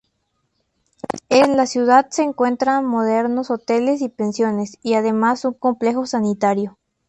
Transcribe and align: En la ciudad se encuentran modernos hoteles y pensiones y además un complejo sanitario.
En 1.29 1.57
la 1.57 1.67
ciudad 1.67 2.07
se 2.09 2.23
encuentran 2.23 2.87
modernos 2.87 3.51
hoteles 3.51 4.01
y 4.01 4.09
pensiones 4.09 4.79
y 4.81 4.95
además 4.95 5.45
un 5.45 5.53
complejo 5.53 6.07
sanitario. 6.07 6.79